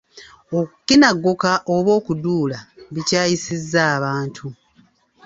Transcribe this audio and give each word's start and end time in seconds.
Okukinagguka 0.59 1.51
oba 1.75 1.91
okuduula 1.99 2.57
bikyayisizza 2.93 3.79
abantu. 3.95 4.45